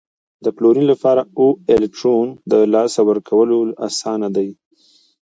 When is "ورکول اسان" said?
3.09-4.21